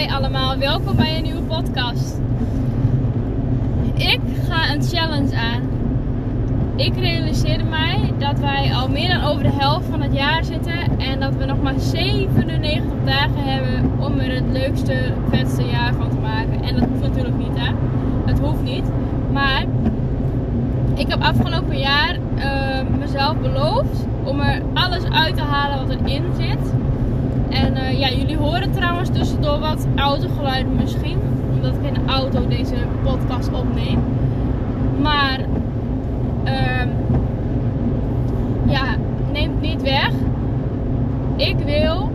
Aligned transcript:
Hoi 0.00 0.12
allemaal, 0.12 0.58
welkom 0.58 0.96
bij 0.96 1.16
een 1.16 1.22
nieuwe 1.22 1.42
podcast. 1.42 2.20
Ik 3.94 4.20
ga 4.48 4.72
een 4.72 4.82
challenge 4.82 5.36
aan. 5.36 5.62
Ik 6.76 6.94
realiseerde 6.94 7.64
mij 7.64 8.12
dat 8.18 8.38
wij 8.38 8.74
al 8.74 8.88
meer 8.88 9.08
dan 9.08 9.22
over 9.22 9.42
de 9.42 9.52
helft 9.52 9.86
van 9.90 10.00
het 10.00 10.12
jaar 10.12 10.44
zitten 10.44 10.98
en 10.98 11.20
dat 11.20 11.34
we 11.34 11.44
nog 11.44 11.62
maar 11.62 11.74
97 11.78 12.82
dagen 13.04 13.42
hebben 13.44 13.92
om 13.98 14.18
er 14.18 14.34
het 14.34 14.44
leukste, 14.52 15.12
vetste 15.30 15.64
jaar 15.64 15.94
van 15.94 16.10
te 16.10 16.16
maken. 16.16 16.62
En 16.62 16.74
dat 16.74 16.88
hoeft 16.88 17.02
natuurlijk 17.02 17.36
niet, 17.36 17.58
hè? 17.58 17.72
Het 18.24 18.38
hoeft 18.38 18.62
niet. 18.62 18.84
Maar 19.32 19.64
ik 20.94 21.08
heb 21.08 21.22
afgelopen 21.22 21.78
jaar 21.78 22.16
uh, 22.36 22.98
mezelf 22.98 23.36
beloofd 23.36 24.06
om 24.24 24.40
er 24.40 24.62
alles 24.74 25.04
uit 25.10 25.36
te 25.36 25.42
halen 25.42 25.86
wat 25.86 25.96
erin 25.96 26.24
zit. 26.36 26.72
En 27.50 27.76
uh, 27.76 27.98
ja, 27.98 28.10
jullie 28.10 28.36
horen 28.36 28.72
trouwens 28.72 29.10
tussendoor 29.10 29.58
wat 29.58 29.86
autogeluiden 29.96 30.74
misschien. 30.76 31.18
Omdat 31.54 31.74
ik 31.74 31.86
in 31.86 31.94
de 31.94 32.12
auto 32.12 32.48
deze 32.48 32.74
podcast 33.02 33.52
opneem. 33.52 33.98
Maar 35.00 35.38
uh, 36.44 36.86
ja, 38.66 38.96
neemt 39.32 39.60
niet 39.60 39.82
weg. 39.82 40.10
Ik 41.36 41.56
wil 41.64 42.10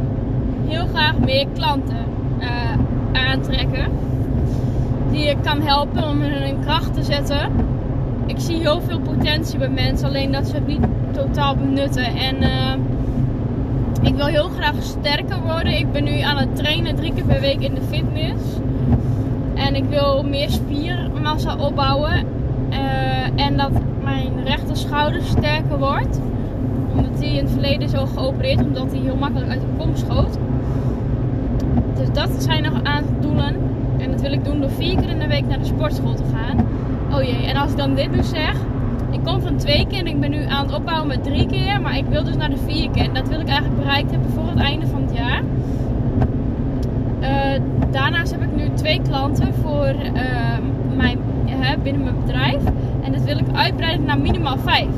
heel 0.67 0.85
graag 0.94 1.17
meer 1.17 1.47
klanten 1.53 2.05
uh, 2.39 3.27
aantrekken. 3.30 3.86
Die 5.11 5.30
ik 5.30 5.38
kan 5.41 5.61
helpen 5.61 6.08
om 6.08 6.22
hun 6.22 6.59
kracht 6.59 6.94
te 6.94 7.03
zetten. 7.03 7.52
Ik 8.25 8.39
zie 8.39 8.58
heel 8.58 8.81
veel 8.81 8.99
potentie 8.99 9.58
bij 9.58 9.70
mensen, 9.70 10.08
alleen 10.08 10.31
dat 10.31 10.47
ze 10.47 10.55
het 10.55 10.67
niet 10.67 10.86
totaal 11.11 11.55
benutten. 11.55 12.05
En 12.05 12.36
uh, 12.36 12.49
ik 14.05 14.16
wil 14.16 14.26
heel 14.26 14.50
graag 14.50 14.76
sterker 14.80 15.41
worden. 15.41 15.77
Ik 15.77 15.91
ben 15.91 16.04
nu 16.04 16.20
aan 16.20 16.38
het 16.38 16.55
trainen 16.55 16.95
drie 16.95 17.14
keer 17.14 17.23
per 17.23 17.41
week 17.41 17.59
in 17.59 17.73
de 17.73 17.82
fitness. 17.82 18.44
En 19.54 19.76
ik 19.76 19.84
wil 19.84 20.23
meer 20.23 20.50
spiermassa 20.50 21.56
opbouwen. 21.58 22.25
Uh, 22.70 23.45
en 23.45 23.58
dat 23.58 23.72
mijn 24.03 24.44
rechter 24.44 24.78
schouder 24.78 25.22
sterker 25.22 25.78
wordt. 25.78 26.20
Omdat 26.95 27.20
die 27.20 27.30
in 27.30 27.44
het 27.44 27.52
verleden 27.52 27.81
is 27.81 27.95
al 27.95 28.08
geopereerd. 28.08 28.62
Omdat 28.62 28.92
hij 28.92 29.00
heel 29.00 29.16
makkelijk 29.16 29.50
uit 29.50 29.62
de 29.62 29.67
kom 29.78 29.95
schoot. 29.95 30.38
Dus 31.95 32.12
dat 32.14 32.30
zijn 32.38 32.64
nog 32.64 32.84
aan 32.84 33.03
doelen. 33.19 33.56
En 33.97 34.12
dat 34.12 34.22
wil 34.22 34.31
ik 34.31 34.45
doen 34.45 34.62
door 34.62 34.72
vier 34.72 35.00
keer 35.00 35.09
in 35.09 35.19
de 35.19 35.28
week 35.28 35.47
naar 35.47 35.59
de 35.59 35.66
sportschool 35.66 36.14
te 36.14 36.23
gaan. 36.34 36.67
Oh 37.12 37.23
jee, 37.23 37.45
en 37.45 37.56
als 37.56 37.72
ik 37.72 37.78
dan 37.78 37.95
dit 37.95 38.12
nu 38.12 38.23
zeg, 38.23 38.56
kom 39.26 39.42
van 39.42 39.58
twee 39.58 39.88
keer 39.88 40.00
en 40.00 40.08
ik 40.08 40.20
ben 40.20 40.31
nu 40.31 40.44
aan 40.44 40.66
het 40.66 40.76
opbouwen 40.76 41.08
met 41.08 41.23
drie 41.23 41.48
keer. 41.48 41.81
Maar 41.81 41.98
ik 41.98 42.06
wil 42.06 42.23
dus 42.23 42.36
naar 42.36 42.50
de 42.50 42.58
vier 42.66 42.90
keer. 42.90 43.04
En 43.04 43.14
dat 43.14 43.28
wil 43.28 43.40
ik 43.40 43.48
eigenlijk 43.48 43.80
bereikt 43.80 44.12
hebben 44.12 44.31
voor 44.31 44.48
het 44.48 44.59
einde 44.59 44.88
van 44.88 45.02
het 45.02 45.18
jaar. 45.18 45.42
Uh, 47.22 47.62
daarnaast 47.92 48.31
heb 48.31 48.42
ik 48.42 48.56
nu 48.56 48.70
twee 48.73 49.02
klanten 49.02 49.53
voor 49.53 49.96
uh, 50.14 50.58
mijn, 50.96 51.20
binnen 51.84 52.03
mijn 52.03 52.16
bedrijf. 52.26 52.64
En 53.03 53.12
dat 53.12 53.23
wil 53.23 53.38
ik 53.38 53.46
uitbreiden 53.53 54.06
naar 54.06 54.20
minimaal 54.20 54.58
vijf. 54.58 54.90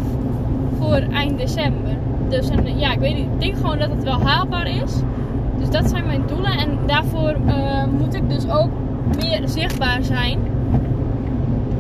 Voor 0.80 1.02
eind 1.14 1.38
december. 1.38 1.96
Dus 2.30 2.50
ja, 2.76 2.92
ik 2.92 3.00
weet 3.00 3.16
niet. 3.16 3.28
Denk 3.40 3.56
gewoon 3.56 3.80
dat 3.80 3.90
het 3.90 4.04
wel 4.04 4.22
haalbaar 4.22 4.68
is. 4.68 4.94
Dus 5.58 5.70
dat 5.70 5.90
zijn 5.90 6.06
mijn 6.06 6.22
doelen. 6.28 6.52
En 6.52 6.70
daarvoor 6.86 7.36
eh, 7.46 7.84
moet 7.98 8.16
ik 8.16 8.30
dus 8.30 8.50
ook 8.50 8.70
meer 9.20 9.42
zichtbaar 9.46 10.04
zijn. 10.04 10.40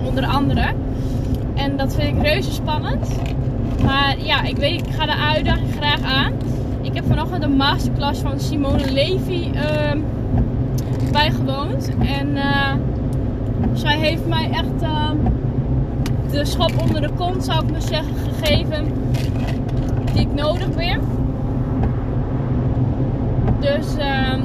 Onder 0.07 0.25
andere. 0.25 0.73
En 1.67 1.77
dat 1.77 1.95
vind 1.95 2.17
ik 2.17 2.23
reuze 2.23 2.51
spannend. 2.51 3.09
Maar 3.85 4.15
ja, 4.19 4.43
ik 4.43 4.57
weet, 4.57 4.87
ik 4.87 4.93
ga 4.93 5.05
de 5.05 5.15
uitdaging 5.15 5.73
graag 5.75 6.01
aan. 6.01 6.31
Ik 6.81 6.95
heb 6.95 7.05
vanochtend 7.07 7.43
een 7.43 7.55
masterclass 7.55 8.21
van 8.21 8.39
Simone 8.39 8.91
Levy 8.91 9.49
uh, 9.53 10.01
bijgewoond. 11.11 11.89
En 11.99 12.27
uh, 12.35 12.73
zij 13.73 13.97
heeft 13.97 14.27
mij 14.27 14.49
echt 14.51 14.81
uh, 14.83 15.09
de 16.31 16.45
schop 16.45 16.71
onder 16.81 17.01
de 17.01 17.09
kont, 17.15 17.43
zou 17.43 17.65
ik 17.65 17.71
maar 17.71 17.81
zeggen, 17.81 18.13
gegeven. 18.15 18.85
Die 20.13 20.21
ik 20.21 20.33
nodig 20.33 20.69
ben. 20.75 21.01
Dus 23.59 23.97
ehm, 23.97 24.41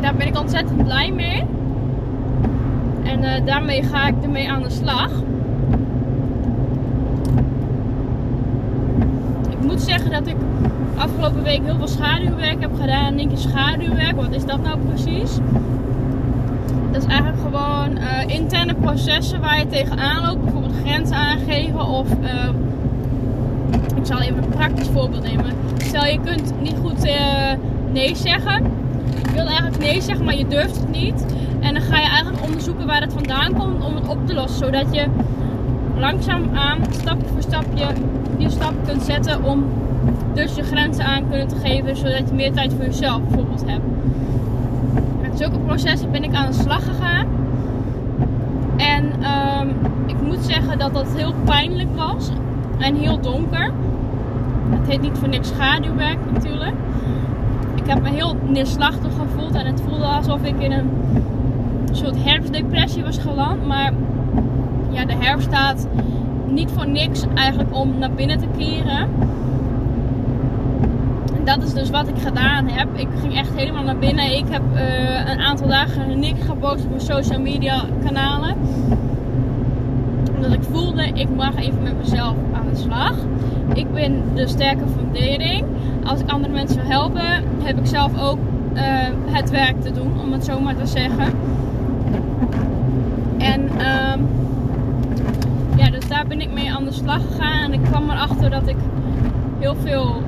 daar 0.00 0.14
ben 0.14 0.26
ik 0.26 0.38
ontzettend 0.38 0.84
blij 0.84 1.10
mee. 1.10 1.44
En 3.02 3.22
uh, 3.22 3.30
daarmee 3.44 3.82
ga 3.82 4.06
ik 4.06 4.14
ermee 4.22 4.50
aan 4.50 4.62
de 4.62 4.70
slag. 4.70 5.10
Ik 9.50 9.64
zeggen 9.80 10.10
dat 10.10 10.26
ik 10.26 10.36
afgelopen 10.96 11.42
week 11.42 11.60
heel 11.64 11.76
veel 11.76 11.88
schaduwwerk 11.88 12.60
heb 12.60 12.70
gedaan. 12.80 13.16
Denk 13.16 13.30
je 13.30 13.36
schaduwwerk, 13.36 14.16
wat 14.16 14.34
is 14.34 14.44
dat 14.44 14.62
nou 14.62 14.78
precies? 14.78 15.38
Dat 16.92 17.02
is 17.02 17.08
eigenlijk 17.08 17.40
gewoon 17.42 17.96
uh, 17.96 18.34
interne 18.34 18.74
processen 18.74 19.40
waar 19.40 19.58
je 19.58 19.66
tegenaan 19.66 20.26
loopt. 20.26 20.42
Bijvoorbeeld 20.42 20.74
grenzen 20.84 21.16
aangeven 21.16 21.86
of... 21.86 22.06
Uh, 22.22 22.48
ik 23.96 24.06
zal 24.06 24.20
even 24.20 24.42
een 24.42 24.48
praktisch 24.48 24.88
voorbeeld 24.88 25.22
nemen. 25.22 25.52
Stel 25.76 26.04
je 26.04 26.20
kunt 26.24 26.52
niet 26.62 26.76
goed 26.82 27.06
uh, 27.06 27.12
nee 27.92 28.14
zeggen. 28.16 28.62
Je 29.26 29.32
wilt 29.34 29.46
eigenlijk 29.46 29.78
nee 29.78 30.00
zeggen, 30.00 30.24
maar 30.24 30.36
je 30.36 30.46
durft 30.46 30.76
het 30.76 30.90
niet. 30.90 31.26
En 31.60 31.74
dan 31.74 31.82
ga 31.82 31.98
je 31.98 32.08
eigenlijk 32.08 32.44
onderzoeken 32.44 32.86
waar 32.86 33.00
het 33.00 33.12
vandaan 33.12 33.54
komt 33.54 33.84
om 33.84 33.94
het 33.94 34.08
op 34.08 34.26
te 34.26 34.34
lossen. 34.34 34.58
Zodat 34.58 34.86
je 34.90 35.06
langzaamaan, 35.98 36.78
stapje 36.90 37.26
voor 37.32 37.42
stapje, 37.42 37.86
die 38.36 38.50
stap 38.50 38.74
kunt 38.86 39.02
zetten 39.02 39.44
om 39.44 39.64
dus 40.34 40.54
je 40.54 40.62
grenzen 40.62 41.04
aan 41.04 41.28
kunnen 41.28 41.48
te 41.48 41.56
geven. 41.56 41.96
Zodat 41.96 42.28
je 42.28 42.34
meer 42.34 42.52
tijd 42.52 42.72
voor 42.72 42.84
jezelf 42.84 43.22
bijvoorbeeld 43.22 43.64
hebt. 43.66 43.84
Met 45.22 45.38
zulke 45.38 45.58
processen 45.58 46.10
ben 46.10 46.24
ik 46.24 46.34
aan 46.34 46.46
de 46.46 46.52
slag 46.52 46.84
gegaan. 46.84 47.26
En 48.76 49.04
um, 49.04 49.68
ik 50.06 50.20
moet 50.22 50.44
zeggen 50.44 50.78
dat 50.78 50.94
dat 50.94 51.06
heel 51.16 51.34
pijnlijk 51.44 51.96
was. 51.96 52.30
En 52.78 52.94
heel 52.94 53.20
donker. 53.20 53.72
Het 54.70 54.88
heet 54.88 55.00
niet 55.00 55.18
voor 55.18 55.28
niks 55.28 55.48
schaduwwerk 55.48 56.18
natuurlijk. 56.32 56.74
Ik 57.74 57.86
heb 57.86 58.02
me 58.02 58.08
heel 58.08 58.36
neerslachtig 58.46 59.10
gevoeld. 59.18 59.54
En 59.54 59.66
het 59.66 59.82
voelde 59.86 60.04
alsof 60.04 60.42
ik 60.42 60.54
in 60.58 60.72
een 60.72 60.90
soort 61.96 62.24
herfstdepressie 62.24 63.02
was 63.02 63.18
geland. 63.18 63.66
Maar 63.66 63.92
ja, 64.90 65.04
de 65.04 65.14
herfst 65.14 65.46
staat 65.46 65.86
niet 66.46 66.70
voor 66.70 66.88
niks 66.88 67.24
eigenlijk 67.34 67.76
om 67.76 67.98
naar 67.98 68.12
binnen 68.12 68.38
te 68.38 68.46
keren. 68.58 69.08
En 71.36 71.44
dat 71.44 71.62
is 71.62 71.72
dus 71.72 71.90
wat 71.90 72.08
ik 72.08 72.18
gedaan 72.18 72.68
heb. 72.68 72.88
Ik 72.96 73.08
ging 73.20 73.36
echt 73.36 73.50
helemaal 73.54 73.82
naar 73.82 73.98
binnen. 73.98 74.36
Ik 74.36 74.44
heb 74.48 74.62
uh, 74.74 75.30
een 75.30 75.40
aantal 75.40 75.68
dagen 75.68 76.18
niks 76.18 76.40
gepost 76.46 76.84
op 76.84 76.88
mijn 76.88 77.00
social 77.00 77.40
media 77.40 77.84
kanalen. 78.04 78.54
Omdat 80.34 80.52
ik 80.52 80.62
voelde, 80.70 81.02
ik 81.02 81.28
mag 81.36 81.56
even 81.56 81.82
met 81.82 81.98
mezelf 81.98 82.34
aan 82.52 82.66
de 82.72 82.76
slag. 82.76 83.14
Ik 83.74 83.92
ben 83.92 84.22
de 84.34 84.46
sterke 84.46 84.84
fundering. 84.96 85.64
Als 86.04 86.20
ik 86.20 86.30
andere 86.30 86.52
mensen 86.52 86.76
wil 86.76 86.90
helpen, 86.90 87.44
heb 87.62 87.78
ik 87.78 87.86
zelf 87.86 88.20
ook 88.20 88.38
uh, 88.74 88.82
het 89.26 89.50
werk 89.50 89.80
te 89.80 89.92
doen, 89.92 90.20
om 90.20 90.32
het 90.32 90.44
zo 90.44 90.60
maar 90.60 90.76
te 90.76 90.86
zeggen. 90.86 91.32
En 93.38 93.60
um, 93.62 94.28
ja, 95.76 95.90
dus 95.90 96.08
daar 96.08 96.26
ben 96.26 96.40
ik 96.40 96.52
mee 96.52 96.72
aan 96.72 96.84
de 96.84 96.92
slag 96.92 97.22
gegaan. 97.30 97.62
En 97.62 97.72
ik 97.72 97.82
kwam 97.82 98.10
erachter 98.10 98.50
dat 98.50 98.66
ik 98.66 98.76
heel 99.58 99.76
veel 99.84 100.22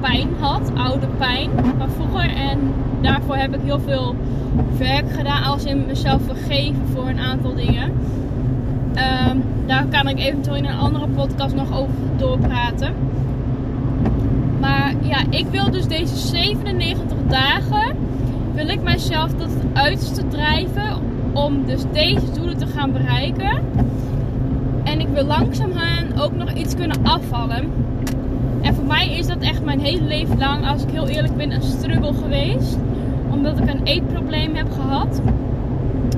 pijn 0.00 0.28
had, 0.40 0.70
oude 0.74 1.06
pijn 1.06 1.50
van 1.78 1.90
vroeger. 1.90 2.30
En 2.30 2.58
daarvoor 3.00 3.36
heb 3.36 3.54
ik 3.54 3.60
heel 3.64 3.80
veel 3.80 4.14
werk 4.78 5.10
gedaan, 5.12 5.42
als 5.42 5.64
in 5.64 5.86
mezelf 5.86 6.22
vergeven 6.26 6.86
voor 6.94 7.08
een 7.08 7.18
aantal 7.18 7.54
dingen. 7.54 7.92
Um, 9.28 9.42
daar 9.66 9.84
kan 9.90 10.08
ik 10.08 10.18
eventueel 10.18 10.56
in 10.56 10.64
een 10.64 10.78
andere 10.78 11.06
podcast 11.06 11.54
nog 11.54 11.78
over 11.78 11.94
doorpraten. 12.16 12.94
Maar 14.60 14.94
ja, 15.00 15.18
ik 15.30 15.46
wil 15.50 15.70
dus 15.70 15.86
deze 15.86 16.16
97 16.16 17.16
dagen, 17.28 17.96
wil 18.60 18.68
ik 18.68 18.82
mijzelf 18.82 19.30
tot 19.30 19.48
het 19.54 19.64
uiterste 19.72 20.28
drijven 20.28 20.96
om 21.32 21.66
dus 21.66 21.82
deze 21.92 22.32
doelen 22.34 22.56
te 22.56 22.66
gaan 22.66 22.92
bereiken. 22.92 23.58
En 24.84 25.00
ik 25.00 25.08
wil 25.08 25.24
langzaamaan 25.24 26.18
ook 26.18 26.36
nog 26.36 26.52
iets 26.52 26.74
kunnen 26.74 27.04
afvallen. 27.04 27.72
En 28.60 28.74
voor 28.74 28.84
mij 28.84 29.18
is 29.18 29.26
dat 29.26 29.38
echt 29.38 29.64
mijn 29.64 29.80
hele 29.80 30.02
leven 30.02 30.38
lang, 30.38 30.66
als 30.66 30.82
ik 30.82 30.90
heel 30.90 31.08
eerlijk 31.08 31.36
ben, 31.36 31.50
een 31.50 31.62
struggle 31.62 32.12
geweest. 32.12 32.78
Omdat 33.30 33.58
ik 33.58 33.68
een 33.68 33.84
eetprobleem 33.84 34.54
heb 34.54 34.72
gehad. 34.72 35.20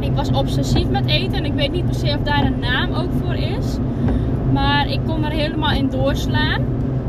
Ik 0.01 0.13
was 0.15 0.31
obsessief 0.31 0.89
met 0.89 1.07
eten 1.07 1.35
en 1.35 1.45
ik 1.45 1.55
weet 1.55 1.73
niet 1.73 1.87
per 1.87 1.95
se 1.95 2.17
of 2.19 2.23
daar 2.23 2.45
een 2.45 2.59
naam 2.61 2.93
ook 2.93 3.11
voor 3.25 3.35
is. 3.35 3.77
Maar 4.53 4.91
ik 4.91 5.01
kon 5.07 5.25
er 5.25 5.33
helemaal 5.33 5.73
in 5.73 5.91
doorslaan. 5.91 6.61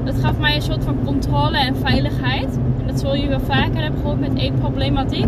Dat 0.03 0.15
gaf 0.21 0.37
mij 0.39 0.55
een 0.55 0.61
soort 0.61 0.83
van 0.83 0.97
controle 1.05 1.57
en 1.57 1.75
veiligheid. 1.75 2.57
Dat 2.93 3.01
zul 3.01 3.15
je 3.15 3.27
wel 3.27 3.39
vaker 3.39 3.81
hebben 3.81 3.99
gehoord 3.99 4.19
met 4.19 4.35
eetproblematiek. 4.35 5.25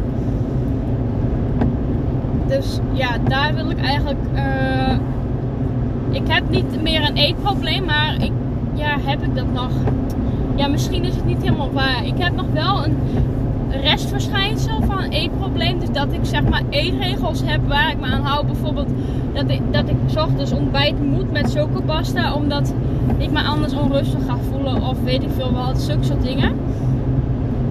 Dus 2.47 2.79
ja, 2.93 3.17
daar 3.27 3.55
wil 3.55 3.69
ik 3.69 3.81
eigenlijk. 3.81 4.19
Uh, 4.35 4.97
ik 6.09 6.27
heb 6.27 6.49
niet 6.49 6.81
meer 6.81 7.03
een 7.03 7.15
eetprobleem, 7.15 7.85
maar 7.85 8.15
ik, 8.23 8.31
ja, 8.73 8.97
heb 8.99 9.23
ik 9.23 9.35
dat 9.35 9.53
nog? 9.53 9.71
Ja, 10.55 10.67
misschien 10.67 11.03
is 11.03 11.15
het 11.15 11.25
niet 11.25 11.41
helemaal 11.41 11.71
waar. 11.71 12.05
Ik 12.05 12.17
heb 12.17 12.35
nog 12.35 12.45
wel 12.53 12.83
een 12.83 12.97
restverschijnsel 13.81 14.81
van 14.81 14.95
dat 15.95 16.13
ik 16.13 16.19
zeg 16.21 16.43
maar 16.49 16.61
eetregels 16.69 17.41
heb 17.45 17.67
waar 17.67 17.91
ik 17.91 17.99
me 17.99 18.05
aan 18.05 18.21
hou. 18.21 18.45
Bijvoorbeeld 18.45 18.89
dat 19.33 19.49
ik, 19.49 19.61
dat 19.71 19.89
ik 19.89 19.95
ochtends 20.17 20.51
ontbijt 20.51 21.05
moet 21.05 21.31
met 21.31 21.51
chocopasta. 21.51 22.33
Omdat 22.33 22.73
ik 23.17 23.31
me 23.31 23.41
anders 23.41 23.73
onrustig 23.73 24.19
ga 24.27 24.37
voelen. 24.51 24.81
Of 24.81 25.03
weet 25.03 25.23
ik 25.23 25.29
veel 25.35 25.51
wat. 25.51 25.81
Zulke 25.81 26.03
soort 26.03 26.23
dingen. 26.23 26.53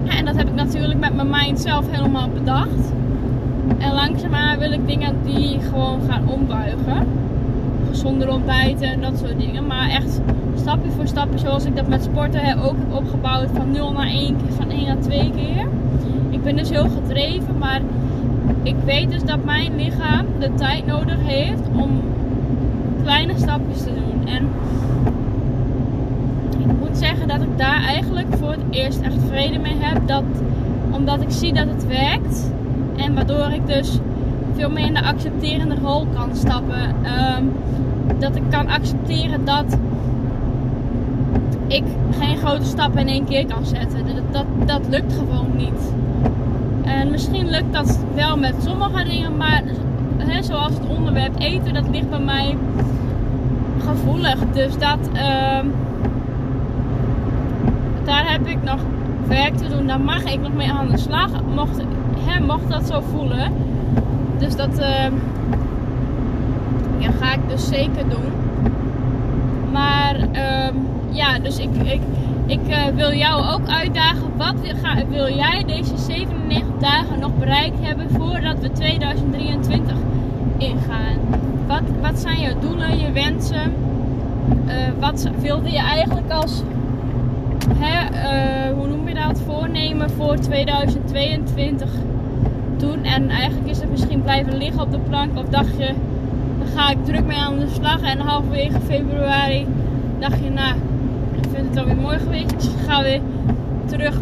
En 0.07 0.25
dat 0.25 0.35
heb 0.35 0.47
ik 0.47 0.55
natuurlijk 0.55 0.99
met 0.99 1.15
mijn 1.15 1.29
mind 1.29 1.59
zelf 1.59 1.91
helemaal 1.91 2.29
bedacht. 2.29 2.93
En 3.77 3.93
langzaamaan 3.93 4.59
wil 4.59 4.71
ik 4.71 4.87
dingen 4.87 5.15
die 5.23 5.59
gewoon 5.59 6.01
gaan 6.09 6.27
ombuigen. 6.27 7.07
Gezonder 7.89 8.29
ontbijten 8.29 8.91
en 8.91 9.01
dat 9.01 9.17
soort 9.17 9.39
dingen. 9.39 9.67
Maar 9.67 9.89
echt 9.89 10.21
stapje 10.55 10.91
voor 10.91 11.07
stapje 11.07 11.37
zoals 11.37 11.65
ik 11.65 11.75
dat 11.75 11.87
met 11.87 12.03
sporten 12.03 12.57
ook 12.57 12.75
heb 12.77 12.97
opgebouwd. 12.97 13.49
Van 13.53 13.71
0 13.71 13.91
naar 13.91 14.07
1 14.07 14.35
keer, 14.37 14.53
van 14.55 14.69
1 14.69 14.85
naar 14.85 14.99
2 14.99 15.31
keer. 15.35 15.67
Ik 16.29 16.43
ben 16.43 16.55
dus 16.55 16.69
heel 16.69 16.89
gedreven, 16.89 17.57
maar 17.57 17.81
ik 18.63 18.75
weet 18.85 19.11
dus 19.11 19.23
dat 19.23 19.43
mijn 19.45 19.75
lichaam 19.75 20.25
de 20.39 20.53
tijd 20.53 20.85
nodig 20.85 21.17
heeft 21.19 21.61
om 21.73 21.89
kleine 23.03 23.33
stapjes 23.37 23.83
te 23.83 23.93
doen. 23.93 24.27
En 24.27 24.47
zeggen 26.95 27.27
dat 27.27 27.41
ik 27.41 27.57
daar 27.57 27.83
eigenlijk 27.83 28.27
voor 28.39 28.51
het 28.51 28.63
eerst 28.69 28.99
echt 28.99 29.15
vrede 29.27 29.59
mee 29.59 29.77
heb. 29.79 30.07
Dat, 30.07 30.23
omdat 30.91 31.21
ik 31.21 31.31
zie 31.31 31.53
dat 31.53 31.67
het 31.67 31.87
werkt. 31.87 32.51
En 32.95 33.13
waardoor 33.13 33.51
ik 33.51 33.67
dus 33.67 33.99
veel 34.55 34.69
meer 34.69 34.85
in 34.85 34.93
de 34.93 35.03
accepterende 35.03 35.75
rol 35.83 36.07
kan 36.13 36.35
stappen. 36.35 36.95
Um, 37.37 37.51
dat 38.19 38.35
ik 38.35 38.43
kan 38.49 38.67
accepteren 38.67 39.45
dat 39.45 39.77
ik 41.67 41.83
geen 42.19 42.37
grote 42.37 42.65
stappen 42.65 42.99
in 42.99 43.07
één 43.07 43.25
keer 43.25 43.45
kan 43.45 43.65
zetten. 43.65 44.05
Dat, 44.31 44.45
dat, 44.65 44.81
lukt 44.89 45.13
gewoon 45.13 45.55
niet. 45.55 45.93
En 46.83 47.11
misschien 47.11 47.49
lukt 47.49 47.73
dat 47.73 47.99
wel 48.15 48.37
met 48.37 48.53
sommige 48.65 49.03
dingen, 49.03 49.37
maar 49.37 49.63
hè, 50.17 50.43
zoals 50.43 50.73
het 50.73 50.87
onderwerp 50.97 51.39
eten, 51.39 51.73
dat 51.73 51.89
ligt 51.91 52.09
bij 52.09 52.19
mij 52.19 52.57
gevoelig. 53.79 54.37
Dus 54.53 54.77
dat, 54.77 54.99
uh, 55.13 55.59
daar 58.05 58.31
heb 58.31 58.47
ik 58.47 58.63
nog 58.63 58.79
werk 59.27 59.55
te 59.55 59.67
doen. 59.67 59.87
Daar 59.87 60.01
mag 60.01 60.23
ik 60.23 60.41
nog 60.41 60.53
mee 60.53 60.71
aan 60.71 60.87
de 60.87 60.97
slag. 60.97 61.29
Mocht, 61.55 61.81
hè, 62.19 62.39
mocht 62.39 62.69
dat 62.69 62.87
zo 62.87 63.01
voelen. 63.11 63.51
Dus 64.37 64.55
dat 64.55 64.79
uh, 64.79 65.05
ja, 66.97 67.11
ga 67.19 67.33
ik 67.33 67.49
dus 67.49 67.67
zeker 67.67 68.09
doen. 68.09 68.31
Maar 69.71 70.15
uh, 70.33 70.67
ja, 71.09 71.39
dus 71.39 71.57
ik, 71.57 71.69
ik, 71.83 72.01
ik 72.45 72.67
uh, 72.67 72.85
wil 72.95 73.13
jou 73.13 73.53
ook 73.53 73.67
uitdagen. 73.67 74.31
Wat 74.37 74.55
wil, 75.09 75.35
jij 75.35 75.63
deze 75.67 75.97
97 75.97 76.67
dagen 76.79 77.19
nog 77.19 77.37
bereikt 77.39 77.77
hebben 77.81 78.09
voordat 78.09 78.59
we 78.59 78.71
2023 78.71 79.93
ingaan? 80.57 81.17
Wat, 81.67 81.81
wat 82.01 82.19
zijn 82.19 82.39
jouw 82.41 82.59
doelen, 82.59 82.99
je 82.99 83.11
wensen? 83.11 83.73
Uh, 84.67 84.73
wat 84.99 85.29
wilde 85.41 85.71
je 85.71 85.79
eigenlijk 85.79 86.31
als, 86.31 86.63
hè, 87.69 88.03
uh, 88.03 88.77
hoe 88.77 88.87
noem 88.87 89.07
je 89.07 89.13
dat, 89.13 89.41
voornemen 89.45 90.09
voor 90.09 90.35
2022 90.35 91.89
doen? 92.77 93.03
En 93.03 93.29
eigenlijk 93.29 93.69
is 93.69 93.79
het 93.79 93.91
misschien 93.91 94.21
blijven 94.21 94.57
liggen 94.57 94.81
op 94.81 94.91
de 94.91 94.99
plank 94.99 95.37
of 95.37 95.45
dacht 95.45 95.77
je, 95.77 95.93
dan 96.59 96.67
ga 96.75 96.89
ik 96.89 97.05
druk 97.05 97.25
mee 97.25 97.37
aan 97.37 97.59
de 97.59 97.69
slag 97.73 98.01
en 98.01 98.19
halverwege 98.19 98.79
februari 98.79 99.67
dacht 100.19 100.43
je, 100.43 100.49
nou 100.49 100.75
vind 101.55 101.69
het 101.69 101.77
alweer 101.77 101.95
mooi 101.95 102.17
geweest. 102.17 102.49
Dus 102.49 102.65
ik 102.67 102.87
ga 102.87 103.03
weer 103.03 103.21
terug 103.85 104.19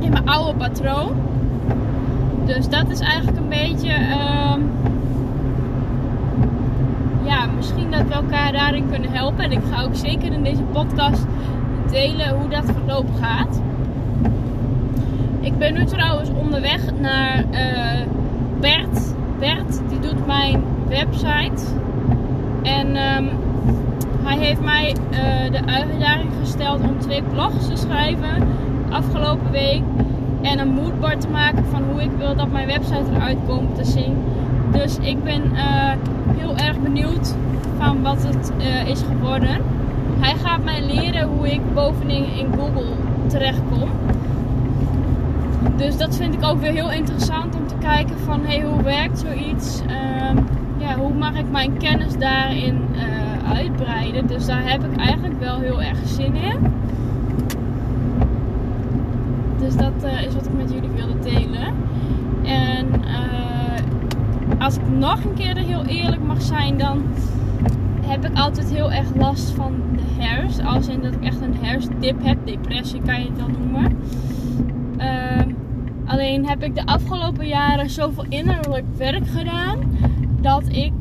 in 0.00 0.10
mijn 0.10 0.28
oude 0.28 0.54
patroon. 0.58 1.10
Dus 2.46 2.68
dat 2.68 2.90
is 2.90 3.00
eigenlijk 3.00 3.38
een 3.38 3.48
beetje. 3.48 3.88
Uh, 3.88 4.54
ja, 7.24 7.46
misschien 7.56 7.90
dat 7.90 8.02
we 8.08 8.14
elkaar 8.14 8.52
daarin 8.52 8.88
kunnen 8.90 9.12
helpen. 9.12 9.44
En 9.44 9.52
ik 9.52 9.60
ga 9.72 9.82
ook 9.82 9.94
zeker 9.94 10.32
in 10.32 10.42
deze 10.42 10.62
podcast 10.62 11.24
delen 11.92 12.28
hoe 12.28 12.48
dat 12.48 12.64
verloop 12.64 13.06
gaat. 13.20 13.60
Ik 15.40 15.58
ben 15.58 15.74
nu 15.74 15.84
trouwens 15.84 16.30
onderweg 16.30 16.80
naar 17.00 17.44
uh, 17.50 18.06
Bert. 18.60 19.14
Bert 19.38 19.80
die 19.88 20.00
doet 20.00 20.26
mijn 20.26 20.62
website. 20.88 21.64
En 22.62 22.86
um, 22.86 23.28
hij 24.22 24.38
heeft 24.38 24.60
mij 24.60 24.96
uh, 25.10 25.50
de 25.50 25.66
uitdaging 25.66 26.30
gesteld 26.40 26.80
om 26.80 26.98
twee 26.98 27.22
blogs 27.22 27.66
te 27.68 27.76
schrijven 27.76 28.48
afgelopen 28.90 29.50
week. 29.50 29.82
En 30.42 30.58
een 30.58 30.74
moodboard 30.74 31.20
te 31.20 31.28
maken 31.28 31.64
van 31.64 31.82
hoe 31.90 32.02
ik 32.02 32.10
wil 32.18 32.36
dat 32.36 32.50
mijn 32.50 32.66
website 32.66 33.10
eruit 33.14 33.38
komt 33.46 33.74
te 33.74 33.84
zien. 33.84 34.16
Dus 34.72 34.98
ik 34.98 35.24
ben 35.24 35.42
uh, 35.52 35.92
heel 36.36 36.56
erg 36.56 36.80
benieuwd 36.80 37.34
van 37.78 38.02
wat 38.02 38.22
het 38.22 38.52
is 38.86 39.00
geworden. 39.08 39.81
Hij 40.22 40.34
gaat 40.36 40.64
mij 40.64 40.82
leren 40.82 41.28
hoe 41.28 41.52
ik 41.52 41.74
bovenin 41.74 42.24
in 42.24 42.46
Google 42.58 42.92
terechtkom. 43.26 43.88
Dus 45.76 45.96
dat 45.96 46.16
vind 46.16 46.34
ik 46.34 46.44
ook 46.44 46.60
weer 46.60 46.72
heel 46.72 46.90
interessant 46.92 47.54
om 47.54 47.66
te 47.66 47.74
kijken 47.80 48.18
van 48.18 48.40
hey, 48.44 48.62
hoe 48.62 48.82
werkt 48.82 49.18
zoiets. 49.18 49.82
Uh, 49.86 50.40
ja, 50.78 50.96
hoe 50.96 51.14
mag 51.14 51.34
ik 51.34 51.50
mijn 51.50 51.76
kennis 51.76 52.18
daarin 52.18 52.80
uitbreiden. 53.52 54.26
Dus 54.26 54.46
daar 54.46 54.70
heb 54.70 54.84
ik 54.84 54.96
eigenlijk 54.96 55.40
wel 55.40 55.58
heel 55.58 55.82
erg 55.82 55.98
zin 56.04 56.34
in. 56.34 56.56
Dus 59.58 59.76
dat 59.76 59.92
uh, 60.04 60.22
is 60.22 60.34
wat 60.34 60.46
ik 60.46 60.52
met 60.56 60.72
jullie 60.72 60.90
wilde 60.90 61.18
delen. 61.22 61.74
En 62.42 62.86
uh, 63.04 64.60
als 64.64 64.76
ik 64.76 64.82
nog 64.98 65.24
een 65.24 65.34
keer 65.34 65.56
heel 65.56 65.84
eerlijk 65.84 66.22
mag 66.22 66.42
zijn, 66.42 66.78
dan 66.78 67.02
heb 68.04 68.24
ik 68.24 68.38
altijd 68.38 68.72
heel 68.72 68.92
erg 68.92 69.14
last 69.14 69.50
van 69.50 69.72
de 69.96 70.22
herfst. 70.22 70.64
Als 70.64 70.88
in 70.88 71.00
dat 71.00 71.12
ik 71.12 71.24
echt 71.24 71.40
een 71.40 71.56
herfstdip 71.60 72.24
heb. 72.24 72.38
Depressie 72.44 73.00
kan 73.02 73.20
je 73.20 73.26
het 73.26 73.38
dan 73.38 73.52
noemen. 73.58 73.98
Uh, 74.98 75.54
alleen 76.04 76.46
heb 76.46 76.62
ik 76.62 76.74
de 76.74 76.86
afgelopen 76.86 77.46
jaren 77.46 77.90
zoveel 77.90 78.24
innerlijk 78.28 78.84
werk 78.96 79.26
gedaan. 79.26 79.78
Dat 80.40 80.62
ik 80.68 80.92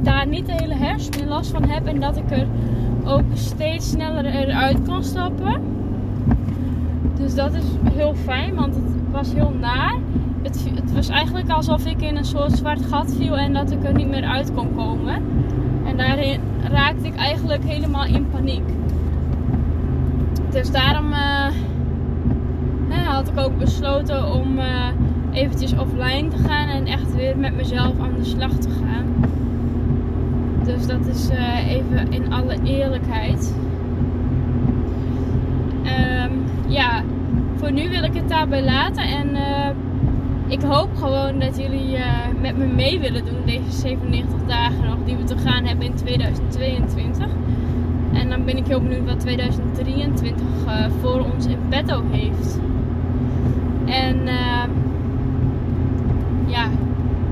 daar 0.00 0.26
niet 0.26 0.46
de 0.46 0.52
hele 0.52 0.74
herfst 0.74 1.18
meer 1.18 1.28
last 1.28 1.50
van 1.50 1.68
heb. 1.68 1.86
En 1.86 2.00
dat 2.00 2.16
ik 2.16 2.30
er 2.30 2.46
ook 3.04 3.24
steeds 3.34 3.90
sneller 3.90 4.24
eruit 4.24 4.82
kan 4.82 5.04
stappen. 5.04 5.60
Dus 7.18 7.34
dat 7.34 7.54
is 7.54 7.64
heel 7.92 8.14
fijn, 8.14 8.54
want 8.54 8.74
het 8.74 8.84
was 9.10 9.32
heel 9.32 9.52
naar. 9.60 9.94
Het, 10.46 10.92
was 10.92 11.08
eigenlijk 11.08 11.48
alsof 11.50 11.86
ik 11.86 12.02
in 12.02 12.16
een 12.16 12.24
soort 12.24 12.52
zwart 12.52 12.84
gat 12.84 13.14
viel 13.18 13.36
en 13.36 13.52
dat 13.52 13.70
ik 13.70 13.84
er 13.84 13.94
niet 13.94 14.08
meer 14.08 14.24
uit 14.24 14.54
kon 14.54 14.74
komen. 14.74 15.22
En 15.86 15.96
daarin 15.96 16.40
raakte 16.70 17.06
ik 17.06 17.16
eigenlijk 17.16 17.64
helemaal 17.64 18.04
in 18.04 18.28
paniek. 18.30 18.68
Dus 20.50 20.70
daarom 20.70 21.12
uh, 21.12 21.48
had 23.06 23.28
ik 23.28 23.38
ook 23.38 23.58
besloten 23.58 24.32
om 24.32 24.58
uh, 24.58 24.88
eventjes 25.32 25.72
offline 25.72 26.28
te 26.28 26.36
gaan 26.36 26.68
en 26.68 26.86
echt 26.86 27.14
weer 27.14 27.38
met 27.38 27.56
mezelf 27.56 28.00
aan 28.00 28.14
de 28.18 28.24
slag 28.24 28.52
te 28.52 28.70
gaan. 28.70 29.06
Dus 30.64 30.86
dat 30.86 31.06
is 31.06 31.30
uh, 31.30 31.70
even 31.70 32.12
in 32.12 32.32
alle 32.32 32.56
eerlijkheid. 32.64 33.54
Um, 35.82 36.44
ja, 36.66 37.02
voor 37.56 37.72
nu 37.72 37.88
wil 37.88 38.02
ik 38.02 38.14
het 38.14 38.28
daarbij 38.28 38.64
laten. 38.64 39.02
En 39.02 39.36
ik 40.48 40.62
hoop 40.62 40.96
gewoon 40.96 41.38
dat 41.38 41.56
jullie 41.58 41.96
uh, 41.96 42.04
met 42.40 42.56
me 42.56 42.66
mee 42.66 43.00
willen 43.00 43.24
doen 43.24 43.44
deze 43.44 43.70
97 43.70 44.38
dagen 44.46 44.84
nog 44.84 44.98
die 45.04 45.16
we 45.16 45.24
te 45.24 45.38
gaan 45.38 45.64
hebben 45.64 45.86
in 45.86 45.94
2022. 45.94 47.26
En 48.12 48.28
dan 48.28 48.44
ben 48.44 48.56
ik 48.56 48.66
heel 48.66 48.80
benieuwd 48.80 49.06
wat 49.06 49.20
2023 49.20 50.44
voor 51.00 51.20
ons 51.32 51.46
in 51.46 51.58
petto 51.68 52.02
heeft. 52.10 52.58
En 53.84 54.28
ehm, 54.28 54.70
ja, 56.46 56.64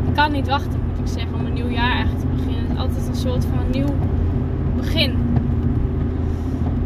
ik 0.08 0.14
kan 0.14 0.32
niet 0.32 0.48
wachten 0.48 0.80
moet 0.88 0.98
ik 0.98 1.18
zeggen 1.18 1.34
om 1.34 1.46
een 1.46 1.52
nieuw 1.52 1.68
jaar 1.68 1.94
eigenlijk 1.94 2.20
te 2.20 2.36
beginnen 2.36 2.54
altijd 2.76 3.08
een 3.08 3.14
soort 3.14 3.44
van 3.44 3.70
nieuw 3.70 3.94
begin. 4.76 5.14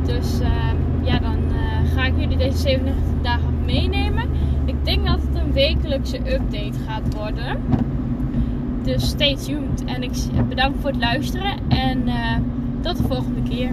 Dus 0.05 0.41
uh, 0.41 0.49
ja, 1.03 1.19
dan 1.19 1.39
uh, 1.53 1.93
ga 1.95 2.05
ik 2.05 2.13
jullie 2.19 2.37
deze 2.37 2.59
97 2.59 3.23
dagen 3.23 3.65
meenemen. 3.65 4.38
Denk 4.89 5.07
dat 5.07 5.21
het 5.21 5.35
een 5.35 5.53
wekelijkse 5.53 6.17
update 6.17 6.79
gaat 6.87 7.15
worden. 7.15 7.61
Dus 8.83 9.09
stay 9.09 9.37
tuned. 9.37 9.85
En 9.85 10.03
ik 10.03 10.11
bedank 10.49 10.77
voor 10.81 10.91
het 10.91 10.99
luisteren. 10.99 11.53
En 11.69 12.09
uh, 12.09 12.37
tot 12.81 12.97
de 12.97 13.03
volgende 13.03 13.43
keer. 13.49 13.71